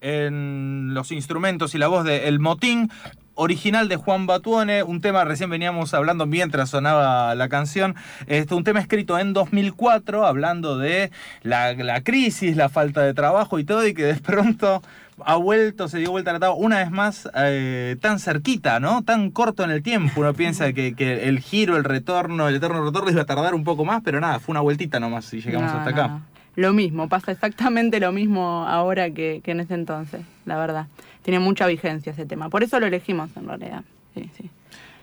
en 0.00 0.94
los 0.94 1.12
instrumentos 1.12 1.74
y 1.74 1.78
la 1.78 1.88
voz 1.88 2.04
de 2.04 2.28
El 2.28 2.40
Motín, 2.40 2.90
original 3.38 3.88
de 3.88 3.96
Juan 3.96 4.26
Batuone, 4.26 4.82
un 4.82 5.00
tema 5.00 5.24
recién 5.24 5.48
veníamos 5.48 5.94
hablando 5.94 6.26
mientras 6.26 6.70
sonaba 6.70 7.34
la 7.36 7.48
canción, 7.48 7.94
este, 8.26 8.54
un 8.54 8.64
tema 8.64 8.80
escrito 8.80 9.16
en 9.18 9.32
2004 9.32 10.26
hablando 10.26 10.76
de 10.76 11.12
la, 11.42 12.00
crisis, 12.02 12.56
la 12.56 12.68
falta 12.68 13.02
de 13.02 13.14
trabajo 13.14 13.60
y 13.60 13.64
todo, 13.64 13.86
y 13.86 13.94
que 13.94 14.04
de 14.04 14.14
pronto 14.20 14.82
ha 15.24 15.36
vuelto, 15.36 15.88
se 15.88 15.98
dio 15.98 16.10
vuelta 16.10 16.32
a 16.34 16.38
la 16.38 16.50
una 16.50 16.78
vez 16.78 16.90
más 16.90 17.28
eh, 17.34 17.96
tan 18.00 18.18
cerquita, 18.18 18.80
¿no? 18.80 19.02
Tan 19.02 19.30
corto 19.30 19.64
en 19.64 19.70
el 19.70 19.82
tiempo. 19.82 20.20
Uno 20.20 20.32
piensa 20.34 20.72
que, 20.72 20.94
el 20.98 21.38
giro, 21.40 21.76
el 21.76 21.84
retorno, 21.84 22.48
el 22.48 22.56
eterno 22.56 22.84
retorno 22.84 23.10
iba 23.10 23.22
a 23.22 23.26
tardar 23.26 23.54
un 23.54 23.64
poco 23.64 23.84
más, 23.84 24.02
pero 24.04 24.20
nada, 24.20 24.40
fue 24.40 24.52
una 24.52 24.60
vueltita 24.60 24.98
nomás 24.98 25.32
y 25.32 25.40
llegamos 25.40 25.72
hasta 25.72 25.90
acá 25.90 26.20
lo 26.56 26.72
mismo, 26.72 27.08
pasa 27.08 27.32
exactamente 27.32 28.00
lo 28.00 28.12
mismo 28.12 28.66
ahora 28.66 29.10
que, 29.10 29.42
en 29.44 29.60
ese 29.60 29.74
entonces, 29.74 30.22
la 30.44 30.58
verdad. 30.58 30.86
Tiene 31.22 31.40
mucha 31.40 31.66
vigencia 31.66 32.12
ese 32.12 32.26
tema. 32.26 32.48
Por 32.48 32.62
eso 32.62 32.80
lo 32.80 32.86
elegimos 32.86 33.30
en 33.36 33.46
realidad. 33.46 33.82
Sí, 34.14 34.30
sí. 34.36 34.50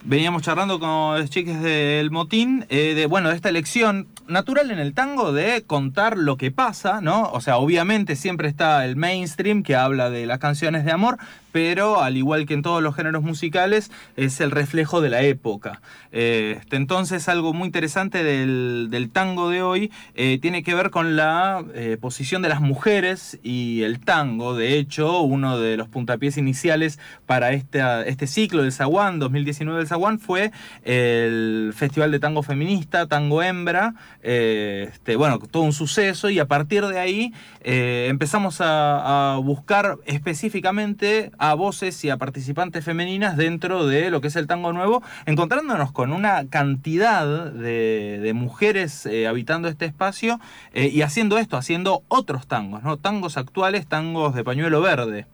Veníamos 0.03 0.43
charlando 0.43 0.79
con 0.79 1.19
los 1.19 1.29
chiques 1.31 1.61
del 1.61 2.11
motín, 2.11 2.65
eh, 2.69 2.93
de, 2.93 3.07
bueno, 3.07 3.29
de 3.29 3.35
esta 3.35 3.49
elección 3.49 4.07
natural 4.27 4.69
en 4.69 4.77
el 4.77 4.93
tango 4.93 5.33
de 5.33 5.63
contar 5.63 6.17
lo 6.17 6.37
que 6.37 6.51
pasa, 6.51 7.01
¿no? 7.01 7.31
O 7.31 7.41
sea, 7.41 7.57
obviamente 7.57 8.15
siempre 8.15 8.47
está 8.47 8.85
el 8.85 8.95
mainstream 8.95 9.63
que 9.63 9.75
habla 9.75 10.11
de 10.11 10.27
las 10.27 10.37
canciones 10.37 10.85
de 10.85 10.91
amor, 10.91 11.17
pero 11.55 12.01
al 12.01 12.17
igual 12.17 12.45
que 12.45 12.53
en 12.53 12.61
todos 12.61 12.83
los 12.83 12.95
géneros 12.95 13.23
musicales, 13.23 13.89
es 14.17 14.41
el 14.41 14.51
reflejo 14.51 14.99
de 14.99 15.09
la 15.09 15.21
época. 15.21 15.81
Eh, 16.11 16.57
este, 16.59 16.75
entonces, 16.75 17.29
algo 17.29 17.53
muy 17.53 17.67
interesante 17.67 18.25
del, 18.25 19.09
tango 19.13 19.49
de 19.49 19.61
hoy 19.61 19.89
eh, 20.15 20.37
tiene 20.41 20.63
que 20.63 20.75
ver 20.75 20.89
con 20.89 21.15
la 21.15 21.63
eh, 21.73 21.97
posición 21.99 22.41
de 22.41 22.49
las 22.49 22.59
mujeres 22.59 23.39
y 23.41 23.83
el 23.83 24.01
tango. 24.01 24.53
De 24.53 24.77
hecho, 24.77 25.21
uno 25.21 25.57
de 25.57 25.77
los 25.77 25.87
puntapiés 25.87 26.37
iniciales 26.37 26.99
para 27.25 27.53
este, 27.53 27.79
este 28.05 28.27
ciclo 28.27 28.63
del 28.63 28.73
Zaguán, 28.73 29.19
2019 29.19 29.79
del 29.79 29.87
Zaguán, 29.87 30.19
fue 30.19 30.51
el 30.83 31.71
Festival 31.73 32.11
de 32.11 32.19
Tango 32.19 32.43
Feminista, 32.43 33.07
Tango 33.07 33.41
Hembra. 33.41 33.93
este, 34.21 35.15
bueno, 35.15 35.39
todo 35.39 35.63
un 35.63 35.71
suceso 35.71 36.29
y 36.29 36.39
a 36.39 36.47
partir 36.47 36.85
de 36.85 36.99
ahí 36.99 37.33
empezamos 37.61 38.57
a, 38.59 39.39
buscar 39.41 39.97
específicamente 40.05 41.31
voces 41.53 42.03
y 42.03 42.09
a 42.09 42.17
participantes 42.17 42.83
femeninas 42.83 43.37
dentro 43.37 43.85
de 43.85 44.09
lo 44.09 44.21
que 44.21 44.27
es 44.27 44.35
el 44.35 44.47
tango 44.47 44.73
nuevo, 44.73 45.03
encontrándonos 45.25 45.91
con 45.91 46.11
una 46.11 46.47
cantidad 46.47 47.51
de, 47.51 48.31
mujeres 48.35 49.05
eh, 49.05 49.27
habitando 49.27 49.67
este 49.67 49.85
espacio 49.85 50.39
eh, 50.73 50.89
y 50.91 51.03
haciendo 51.03 51.37
esto, 51.37 51.57
haciendo 51.57 52.03
otros 52.07 52.47
tangos, 52.47 52.83
¿no? 52.83 52.97
Tangos 52.97 53.37
actuales, 53.37 53.87
tangos 53.87 54.35
de 54.35 54.43
pañuelo 54.43 54.81
verde. 54.81 55.25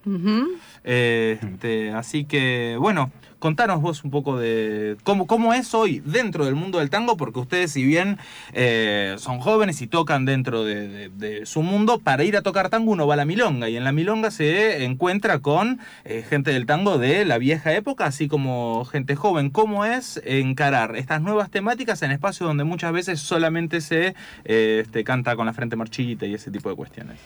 Este, 0.84 1.92
así 1.92 2.26
que, 2.26 2.78
bueno, 2.80 3.12
contanos 3.42 3.82
vos 3.82 4.04
un 4.04 4.12
poco 4.12 4.38
de 4.38 4.96
cómo, 5.04 5.26
cómo 5.28 5.54
es 5.54 5.74
hoy 5.74 6.02
dentro 6.06 6.46
del 6.46 6.56
mundo 6.56 6.80
del 6.80 6.90
tango, 6.90 7.18
porque 7.18 7.40
ustedes 7.40 7.72
si 7.72 7.84
bien 7.84 8.20
eh, 8.54 9.16
son 9.18 9.40
jóvenes 9.40 9.82
y 9.82 9.88
tocan 9.88 10.26
dentro 10.26 10.64
de, 10.64 11.42
su 11.46 11.64
mundo, 11.64 12.00
para 12.00 12.24
ir 12.24 12.38
a 12.38 12.44
tocar 12.44 12.70
tango 12.70 12.92
uno 12.92 13.08
va 13.08 13.16
a 13.16 13.18
la 13.18 13.26
milonga 13.26 13.68
y 13.68 13.78
en 13.78 13.84
la 13.84 13.92
milonga 13.92 14.30
se 14.32 14.84
encuentra 14.86 15.40
con 15.40 15.80
eh, 16.06 16.24
gente 16.28 16.54
del 16.54 16.68
tango 16.68 17.00
de 17.00 17.26
la 17.26 17.40
vieja 17.40 17.74
época, 17.74 18.06
así 18.06 18.28
como 18.28 18.86
gente 18.86 19.16
joven. 19.16 19.50
¿Cómo 19.50 19.86
es 19.86 20.22
encarar 20.24 20.96
estas 20.96 21.22
nuevas 21.22 21.50
temáticas 21.50 22.04
en 22.04 22.12
espacios 22.12 22.48
donde 22.48 22.64
muchas 22.64 22.94
veces 22.94 23.20
solamente 23.20 23.82
se 23.82 24.14
eh, 24.46 24.82
este, 24.84 25.04
canta 25.04 25.36
con 25.36 25.48
la 25.48 25.54
frente 25.54 25.76
marchita 25.76 26.28
y 26.28 26.36
ese 26.36 26.52
tipo 26.52 26.70
de 26.70 26.76
cuestiones? 26.76 27.18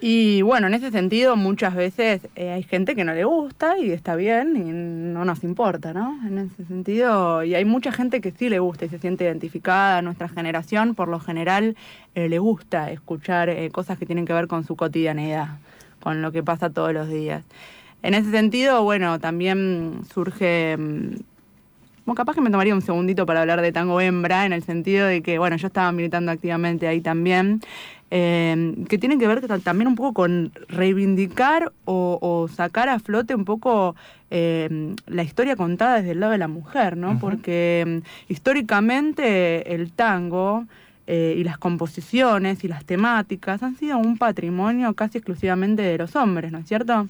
Y 0.00 0.42
bueno, 0.42 0.66
en 0.66 0.74
ese 0.74 0.90
sentido 0.90 1.36
muchas 1.36 1.74
veces 1.74 2.28
eh, 2.36 2.50
hay 2.50 2.62
gente 2.62 2.94
que 2.94 3.04
no 3.04 3.14
le 3.14 3.24
gusta 3.24 3.78
y 3.78 3.90
está 3.92 4.14
bien 4.14 4.54
y 4.56 4.70
no 4.70 5.24
nos 5.24 5.42
importa, 5.42 5.94
¿no? 5.94 6.20
En 6.26 6.36
ese 6.36 6.66
sentido, 6.66 7.42
y 7.42 7.54
hay 7.54 7.64
mucha 7.64 7.92
gente 7.92 8.20
que 8.20 8.30
sí 8.30 8.50
le 8.50 8.58
gusta 8.58 8.84
y 8.84 8.88
se 8.90 8.98
siente 8.98 9.24
identificada. 9.24 10.02
Nuestra 10.02 10.28
generación, 10.28 10.94
por 10.94 11.08
lo 11.08 11.18
general, 11.18 11.76
eh, 12.14 12.28
le 12.28 12.38
gusta 12.38 12.90
escuchar 12.90 13.48
eh, 13.48 13.70
cosas 13.70 13.98
que 13.98 14.04
tienen 14.04 14.26
que 14.26 14.34
ver 14.34 14.48
con 14.48 14.64
su 14.64 14.76
cotidianidad, 14.76 15.58
con 16.00 16.20
lo 16.20 16.30
que 16.30 16.42
pasa 16.42 16.68
todos 16.68 16.92
los 16.92 17.08
días. 17.08 17.44
En 18.02 18.12
ese 18.12 18.30
sentido, 18.30 18.82
bueno, 18.84 19.18
también 19.18 20.00
surge... 20.12 20.76
Mm, 22.06 22.10
bueno, 22.10 22.16
capaz 22.16 22.34
que 22.34 22.40
me 22.40 22.50
tomaría 22.50 22.74
un 22.74 22.82
segundito 22.82 23.26
para 23.26 23.40
hablar 23.42 23.60
de 23.60 23.72
tango 23.72 24.00
hembra, 24.00 24.46
en 24.46 24.52
el 24.52 24.62
sentido 24.62 25.06
de 25.06 25.22
que, 25.22 25.38
bueno, 25.38 25.56
yo 25.56 25.66
estaba 25.66 25.92
militando 25.92 26.32
activamente 26.32 26.86
ahí 26.86 27.00
también. 27.00 27.60
Em, 28.08 28.84
que 28.84 28.98
tienen 28.98 29.18
que 29.18 29.26
ver 29.26 29.44
también 29.64 29.88
un 29.88 29.96
poco 29.96 30.12
con 30.14 30.52
reivindicar 30.68 31.72
o, 31.84 32.48
sacar 32.54 32.88
a 32.88 33.00
flote 33.00 33.34
un 33.34 33.44
poco 33.44 33.96
em, 34.30 34.94
la 35.08 35.24
historia 35.24 35.56
contada 35.56 35.96
desde 35.96 36.12
el 36.12 36.20
lado 36.20 36.32
de 36.32 36.38
la 36.38 36.46
mujer, 36.46 36.96
¿no? 36.96 37.18
Porque 37.18 37.80
em, 37.80 38.02
históricamente 38.28 39.74
el 39.74 39.90
tango 39.90 40.66
eh, 41.08 41.34
y 41.36 41.42
las 41.42 41.58
composiciones 41.58 42.62
y 42.62 42.68
las 42.68 42.84
temáticas 42.84 43.62
han 43.64 43.76
sido 43.76 43.98
un 43.98 44.18
patrimonio 44.18 44.94
casi 44.94 45.18
exclusivamente 45.18 45.82
de 45.82 45.98
los 45.98 46.14
hombres, 46.14 46.52
¿no 46.52 46.58
es 46.58 46.68
cierto? 46.68 47.08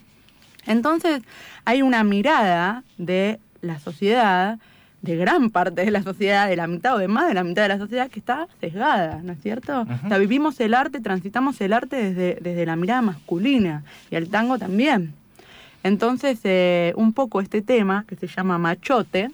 Entonces 0.67 1.23
hay 1.67 1.83
una 1.83 2.05
mirada 2.05 2.85
de 2.97 3.39
la 3.61 3.79
sociedad 3.79 4.59
de 5.03 5.17
gran 5.17 5.51
parte 5.51 5.85
de 5.85 5.91
la 5.91 6.03
sociedad, 6.03 6.49
de 6.49 6.57
la 6.57 6.67
mitad 6.67 6.97
o 6.97 6.99
de 6.99 7.09
más 7.09 7.29
de 7.29 7.35
la 7.35 7.45
mitad 7.45 7.63
de 7.63 7.69
la 7.69 7.79
sociedad 7.79 8.11
que 8.11 8.19
está 8.19 8.49
sesgada, 8.61 9.21
¿no 9.23 9.33
es 9.33 9.41
cierto? 9.41 9.87
O 10.05 10.09
sea, 10.09 10.19
vivimos 10.19 10.59
el 10.61 10.75
arte, 10.75 11.01
transitamos 11.01 11.61
el 11.61 11.73
arte 11.73 11.97
desde, 11.97 12.39
desde 12.41 12.67
la 12.67 12.77
mirada 12.77 13.03
masculina 13.03 13.85
y 14.11 14.17
el 14.17 14.29
tango 14.29 14.59
también. 14.59 15.13
Entonces, 15.83 16.41
eh, 16.43 16.93
un 16.97 17.13
poco 17.13 17.41
este 17.41 17.63
tema, 17.63 18.05
que 18.09 18.17
se 18.17 18.27
llama 18.27 18.59
Machote, 18.59 19.31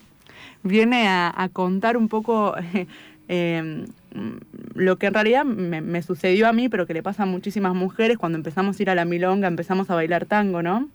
viene 0.63 1.09
a, 1.09 1.49
contar 1.53 1.97
un 1.97 2.09
poco 2.09 2.55
em, 3.29 3.87
lo 4.75 4.97
que 4.97 5.07
en 5.07 5.15
realidad 5.15 5.45
me, 5.45 5.81
me, 5.81 6.03
sucedió 6.03 6.49
a 6.49 6.53
mí, 6.53 6.69
pero 6.69 6.87
que 6.87 6.93
le 6.93 7.03
pasa 7.03 7.23
a 7.23 7.27
muchísimas 7.27 7.75
mujeres 7.75 8.19
cuando 8.19 8.37
empezamos 8.37 8.79
a 8.79 8.83
ir 8.83 8.91
a 8.91 8.95
la 8.95 9.07
milonga, 9.07 9.49
empezamos 9.49 9.89
a 9.89 9.95
bailar 9.95 10.27
tango, 10.27 10.63
¿no? 10.63 10.89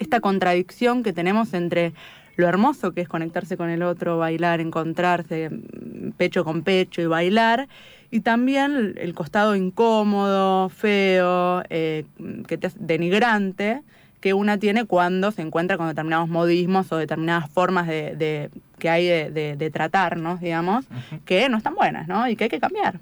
Esta 0.00 0.18
contradicción 0.18 1.04
que 1.04 1.12
tenemos 1.12 1.54
entre 1.54 1.92
lo 2.36 2.48
hermoso 2.48 2.92
que 2.92 3.00
es 3.00 3.08
conectarse 3.08 3.56
con 3.56 3.70
el 3.70 3.82
otro, 3.82 4.18
bailar, 4.18 4.60
encontrarse 4.60 5.50
mm, 5.50 6.12
pecho 6.16 6.44
con 6.44 6.62
pecho 6.62 7.02
y 7.02 7.06
bailar. 7.06 7.68
Y 8.10 8.20
también 8.20 8.94
el 8.96 9.14
costado 9.14 9.56
incómodo, 9.56 10.68
feo, 10.68 11.62
eh, 11.68 12.04
que 12.46 12.58
te, 12.58 12.70
denigrante 12.76 13.82
que 14.20 14.32
una 14.32 14.56
tiene 14.56 14.86
cuando 14.86 15.32
se 15.32 15.42
encuentra 15.42 15.76
con 15.76 15.86
determinados 15.86 16.30
modismos 16.30 16.90
o 16.92 16.96
determinadas 16.96 17.50
formas 17.50 17.86
de, 17.86 18.48
que 18.78 18.88
hay 18.88 19.06
de, 19.06 19.70
tratarnos, 19.70 20.40
digamos, 20.40 20.86
que 21.26 21.46
no 21.50 21.58
están 21.58 21.74
buenas, 21.74 22.08
¿no? 22.08 22.26
Y 22.26 22.34
que 22.34 22.44
hay 22.44 22.50
que 22.50 22.58
cambiar. 22.58 23.00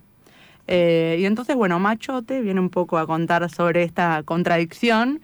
Eh, 0.66 1.18
y 1.20 1.24
entonces, 1.26 1.54
bueno, 1.54 1.78
Machote 1.78 2.40
viene 2.40 2.58
un 2.58 2.70
poco 2.70 2.98
a 2.98 3.06
contar 3.06 3.48
sobre 3.50 3.84
esta 3.84 4.24
contradicción 4.24 5.20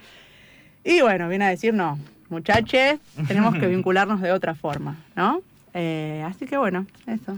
y 0.85 1.01
bueno, 1.01 1.29
viene 1.29 1.47
a 1.47 1.49
decir, 1.49 1.75
no, 1.75 1.99
muchachos, 2.31 2.99
tenemos 3.27 3.55
que 3.57 3.67
vincularnos 3.69 4.21
de 4.21 4.33
otra 4.33 4.55
forma, 4.55 4.97
¿no? 5.17 5.41
Eh, 5.75 6.25
así 6.27 6.47
que 6.47 6.57
bueno, 6.57 6.87
eso. 7.07 7.37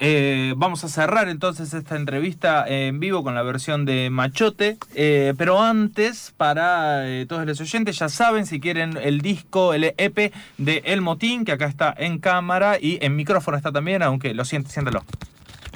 Eh, 0.00 0.54
vamos 0.56 0.82
a 0.82 0.88
cerrar 0.88 1.28
entonces 1.28 1.72
esta 1.72 1.94
entrevista 1.94 2.64
en 2.66 2.98
vivo 2.98 3.22
con 3.22 3.34
la 3.34 3.42
versión 3.42 3.84
de 3.84 4.10
Machote, 4.10 4.76
eh, 4.94 5.34
pero 5.38 5.62
antes, 5.62 6.34
para 6.36 7.04
todos 7.28 7.46
los 7.46 7.60
oyentes, 7.60 7.98
ya 7.98 8.08
saben, 8.08 8.46
si 8.46 8.58
quieren 8.58 8.98
el 9.00 9.20
disco, 9.20 9.72
el 9.72 9.94
EP 9.96 10.32
de 10.58 10.82
El 10.84 11.00
Motín, 11.00 11.44
que 11.44 11.52
acá 11.52 11.66
está 11.66 11.94
en 11.96 12.18
cámara 12.18 12.78
y 12.80 12.98
en 13.02 13.14
micrófono 13.14 13.56
está 13.56 13.70
también, 13.70 14.02
aunque 14.02 14.34
lo 14.34 14.44
siente, 14.44 14.70
siéntelo. 14.70 15.04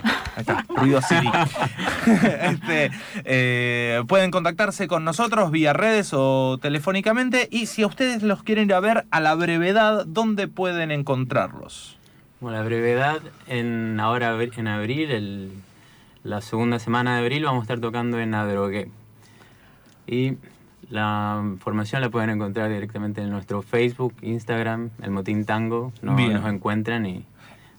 Ahí 0.05 0.41
está, 0.41 0.65
ruido 0.69 1.01
Siri. 1.03 1.29
Este, 2.09 2.91
eh, 3.25 4.03
pueden 4.07 4.31
contactarse 4.31 4.89
con 4.89 5.05
nosotros 5.05 5.51
vía 5.51 5.73
redes 5.73 6.11
o 6.13 6.59
telefónicamente. 6.61 7.49
Y 7.51 7.67
si 7.67 7.83
a 7.83 7.87
ustedes 7.87 8.23
los 8.23 8.43
quieren 8.43 8.65
ir 8.65 8.75
a 8.75 8.81
ver 8.81 9.07
a 9.11 9.21
la 9.21 9.35
brevedad, 9.35 10.07
¿dónde 10.07 10.49
pueden 10.49 10.91
encontrarlos? 10.91 11.99
Bueno, 12.41 12.59
la 12.59 12.65
brevedad, 12.65 13.21
en 13.47 13.99
ahora 14.01 14.39
en 14.41 14.69
abril, 14.69 15.53
la 16.23 16.41
segunda 16.41 16.79
semana 16.79 17.17
de 17.17 17.23
abril, 17.23 17.45
vamos 17.45 17.63
a 17.63 17.65
estar 17.65 17.81
tocando 17.81 18.19
en 18.21 18.33
Adrogué. 18.33 18.91
Y 20.07 20.35
la 20.89 21.41
información 21.45 22.01
la 22.01 22.11
pueden 22.11 22.31
encontrar 22.31 22.71
directamente 22.71 23.21
en 23.21 23.31
nuestro 23.31 23.63
Facebook, 23.63 24.15
Instagram, 24.23 24.91
el 25.03 25.11
Motín 25.11 25.45
Tango. 25.45 25.93
Nos, 26.01 26.19
nos 26.19 26.47
encuentran 26.51 27.07
y 27.07 27.25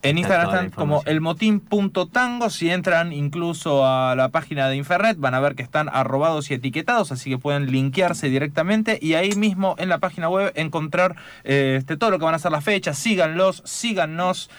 en 0.01 0.17
Instagram 0.17 0.49
están 0.49 0.69
como 0.71 1.03
elmotín.tango. 1.05 2.49
Si 2.49 2.69
entran 2.69 3.12
incluso 3.13 3.85
a 3.85 4.15
la 4.15 4.29
página 4.29 4.69
de 4.69 4.75
Infernet, 4.75 5.17
van 5.17 5.33
a 5.33 5.39
ver 5.39 5.55
que 5.55 5.63
están 5.63 5.89
arrobados 5.91 6.49
y 6.51 6.53
etiquetados, 6.53 7.12
así 7.12 7.29
que 7.29 7.38
pueden 7.38 7.71
linkearse 7.71 8.29
directamente 8.29 8.97
y 9.01 9.15
ahí 9.15 9.35
mismo 9.35 9.75
en 9.77 9.89
la 9.89 9.99
página 9.99 10.29
web 10.29 10.51
encontrar 10.55 11.15
eh, 11.43 11.75
este, 11.79 11.97
todo 11.97 12.12
lo 12.12 12.19
que 12.19 12.25
van 12.25 12.35
a 12.35 12.39
ser 12.39 12.51
las 12.51 12.63
fechas. 12.63 12.97
Síganlos, 12.97 13.62
síganos 13.65 14.49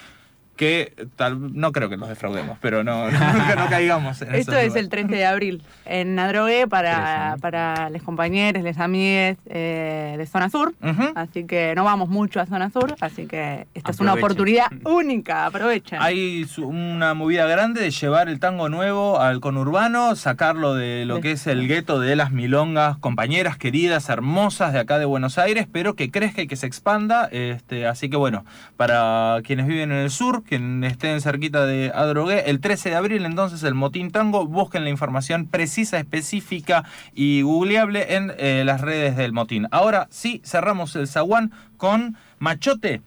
que 0.60 0.92
tal, 1.16 1.58
no 1.58 1.72
creo 1.72 1.88
que 1.88 1.96
nos 1.96 2.10
defraudemos, 2.10 2.58
pero 2.60 2.84
no, 2.84 3.10
no, 3.10 3.70
caigamos 3.70 4.20
en 4.20 4.34
Esto 4.34 4.58
es 4.58 4.76
el 4.76 4.90
30 4.90 5.16
de 5.16 5.24
abril 5.24 5.62
en 5.86 6.14
Nadrogué 6.14 6.68
para, 6.68 7.36
para 7.40 7.88
los 7.88 8.02
compañeros, 8.02 8.62
les 8.62 8.76
amigues 8.76 9.38
eh, 9.46 10.16
de 10.18 10.26
Zona 10.26 10.50
Sur. 10.50 10.74
Así 11.14 11.44
que 11.44 11.72
no 11.74 11.84
vamos 11.84 12.10
mucho 12.10 12.40
a 12.40 12.46
Zona 12.46 12.68
Sur, 12.68 12.94
así 13.00 13.26
que 13.26 13.68
esta 13.72 13.92
es 13.92 14.00
una 14.00 14.12
oportunidad 14.12 14.66
única, 14.84 15.46
aprovechen. 15.46 15.98
Hay 16.02 16.46
una 16.58 17.14
movida 17.14 17.46
grande 17.46 17.80
de 17.80 17.90
llevar 17.90 18.28
el 18.28 18.38
tango 18.38 18.68
nuevo 18.68 19.18
al 19.18 19.40
conurbano, 19.40 20.14
sacarlo 20.14 20.74
de 20.74 21.06
lo 21.06 21.22
que 21.22 21.32
es 21.32 21.46
el 21.46 21.68
gueto 21.68 22.00
de 22.00 22.16
las 22.16 22.32
milongas, 22.32 22.98
compañeras 22.98 23.56
queridas, 23.56 24.10
hermosas 24.10 24.74
de 24.74 24.80
acá 24.80 24.98
de 24.98 25.06
Buenos 25.06 25.38
Aires, 25.38 25.66
pero 25.72 25.94
que 25.94 26.10
crezca 26.10 26.42
y 26.42 26.46
que 26.46 26.56
se 26.56 26.66
expanda. 26.66 27.30
Este, 27.32 27.86
así 27.86 28.10
que 28.10 28.18
bueno, 28.18 28.44
para 28.76 29.38
quienes 29.42 29.66
viven 29.66 29.90
en 29.90 30.00
el 30.00 30.10
sur, 30.10 30.42
quien 30.50 30.82
estén 30.82 31.20
cerquita 31.20 31.64
de 31.64 31.92
Adrogué, 31.94 32.50
el 32.50 32.60
13 32.60 32.90
de 32.90 32.96
abril 32.96 33.24
entonces 33.24 33.62
el 33.62 33.76
Motín 33.76 34.10
Tango, 34.10 34.46
busquen 34.46 34.82
la 34.82 34.90
información 34.90 35.46
precisa, 35.46 36.00
específica 36.00 36.84
y 37.14 37.42
googleable 37.42 38.16
en 38.16 38.32
eh, 38.36 38.64
las 38.66 38.80
redes 38.80 39.16
del 39.16 39.32
Motín. 39.32 39.68
Ahora 39.70 40.08
sí, 40.10 40.42
cerramos 40.44 40.96
el 40.96 41.06
zaguán 41.06 41.52
con 41.76 42.16
Machote 42.40 43.00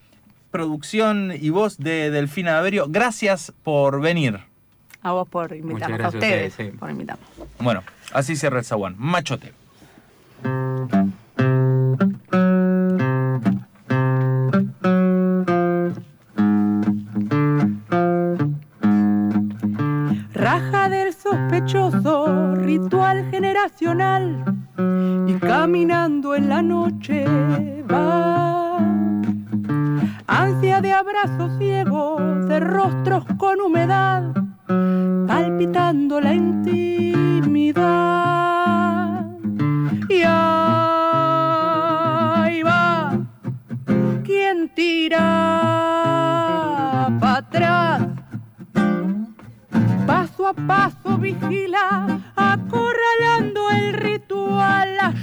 producción 0.50 1.32
y 1.38 1.50
voz 1.50 1.76
de 1.78 2.10
Delfina 2.10 2.58
Averio. 2.58 2.86
Gracias 2.88 3.52
por 3.62 4.00
venir. 4.00 4.38
A 5.02 5.12
vos 5.12 5.28
por 5.28 5.52
invitarnos, 5.52 6.00
a 6.00 6.08
ustedes, 6.08 6.52
ustedes, 6.52 6.72
sí. 6.72 6.78
por 6.78 6.90
invitarnos. 6.90 7.28
Bueno, 7.58 7.82
así 8.12 8.36
cierra 8.36 8.60
el 8.60 8.64
zaguán. 8.64 8.94
Machote. 8.96 9.52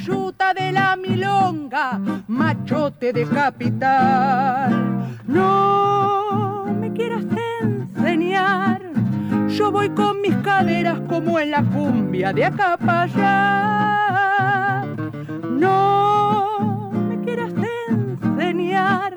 Yuta 0.06 0.54
de 0.54 0.72
la 0.72 0.96
milonga, 0.96 2.00
machote 2.28 3.14
de 3.14 3.26
capital. 3.26 5.20
No 5.28 6.66
me 6.80 6.92
quieras 6.94 7.26
enseñar, 7.62 8.82
yo 9.48 9.72
voy 9.72 9.90
con 9.90 10.22
mis 10.22 10.36
caderas 10.38 11.00
como 11.08 11.40
en 11.40 11.52
la 11.52 11.64
cumbia 11.64 12.34
de 12.34 12.46
acá. 12.46 12.78
No 15.50 16.92
me 17.10 17.20
quieras 17.24 17.54
enseñar, 17.90 19.14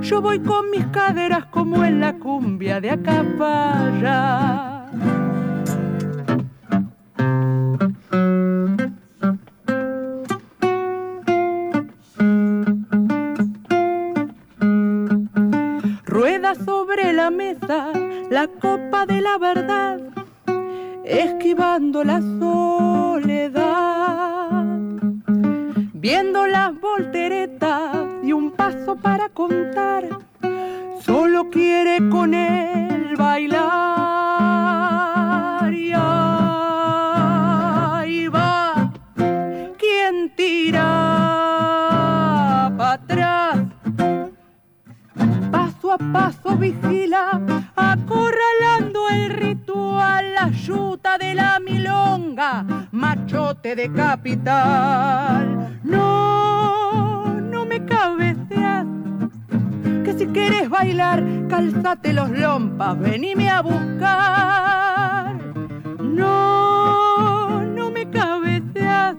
yo 0.00 0.22
voy 0.22 0.38
con 0.40 0.70
mis 0.70 0.86
caderas 0.86 1.46
como 1.46 1.84
en 1.84 2.00
la 2.00 2.12
cumbia 2.14 2.80
de 2.80 2.90
acá. 2.90 4.69
La 17.70 18.48
copa 18.60 19.06
de 19.06 19.20
la 19.20 19.38
verdad, 19.38 20.00
esquivando 21.04 22.02
la 22.02 22.20
soledad, 22.40 23.60
viendo 25.92 26.48
las 26.48 26.72
volteretas 26.80 27.96
y 28.24 28.32
un 28.32 28.50
paso 28.50 28.96
para 28.96 29.28
contar, 29.28 30.08
solo 31.04 31.48
quiere 31.48 32.08
con 32.08 32.34
él 32.34 33.14
bailar. 33.16 33.60
Y 35.72 35.92
ahí 35.94 38.26
va, 38.26 38.90
quien 39.78 40.34
tira 40.34 40.82
para 42.76 42.94
atrás 42.94 43.58
paso 45.52 45.92
a 45.92 45.98
paso 45.98 46.56
vigila, 46.56 47.59
acorralando 47.90 49.08
el 49.10 49.30
ritual, 49.30 50.34
la 50.34 50.48
yuta 50.50 51.18
de 51.18 51.34
la 51.34 51.58
milonga, 51.58 52.86
machote 52.92 53.74
de 53.74 53.92
capital. 53.92 55.80
No, 55.82 57.40
no 57.40 57.66
me 57.66 57.84
cabeceas, 57.84 58.86
que 60.04 60.12
si 60.12 60.26
quieres 60.28 60.70
bailar, 60.70 61.24
calzate 61.48 62.12
los 62.12 62.30
lompas, 62.30 62.96
venime 62.98 63.50
a 63.50 63.60
buscar. 63.60 65.34
No, 66.00 67.64
no 67.64 67.90
me 67.90 68.08
cabeceas, 68.08 69.16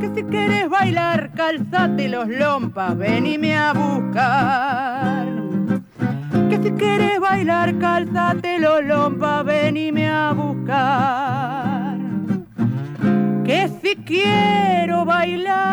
que 0.00 0.12
si 0.14 0.22
quieres 0.24 0.68
bailar, 0.68 1.30
calzate 1.34 2.08
los 2.08 2.28
lompas, 2.28 2.94
venime 2.98 3.56
a 3.56 3.72
buscar. 3.72 5.43
Que 6.48 6.60
si 6.62 6.70
quieres 6.72 7.20
bailar, 7.20 7.78
calzate 7.78 8.58
los 8.58 8.84
lompas, 8.84 9.44
venime 9.44 10.08
a 10.08 10.32
buscar. 10.32 11.96
Que 13.44 13.68
si 13.82 13.96
quiero 13.96 15.04
bailar, 15.04 15.64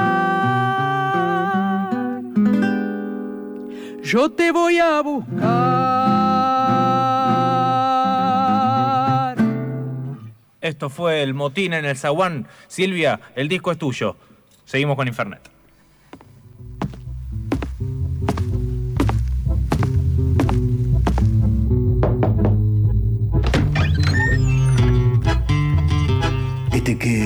yo 4.03 4.31
te 4.31 4.51
voy 4.51 4.79
a 4.79 5.01
buscar. 5.01 5.51
Esto 10.62 10.89
fue 10.89 11.23
el 11.23 11.34
motín 11.34 11.73
en 11.73 11.86
el 11.86 11.97
zaguán. 11.97 12.47
Silvia, 12.67 13.19
el 13.36 13.47
disco 13.47 13.71
es 13.71 13.77
tuyo. 13.77 14.15
Seguimos 14.65 14.95
con 14.95 15.07
Infernet. 15.07 15.50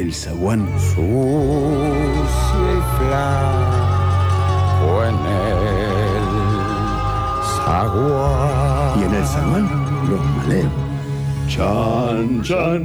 el 0.00 0.14
zaguán. 0.14 0.66
sucia 0.78 1.04
y 2.72 2.80
flaco 2.96 4.90
en 5.04 5.18
el 5.42 6.24
zaguán. 7.56 8.98
Y 8.98 9.00
en 9.04 9.14
el 9.14 9.26
zaguán, 9.26 9.66
los 10.08 10.22
maleos. 10.36 10.72
Chan, 11.48 12.42
chan, 12.42 12.82